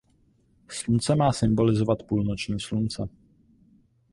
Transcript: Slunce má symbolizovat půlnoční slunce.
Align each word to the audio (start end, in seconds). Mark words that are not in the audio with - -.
Slunce 0.67 1.15
má 1.15 1.31
symbolizovat 1.33 2.03
půlnoční 2.03 2.59
slunce. 2.59 3.09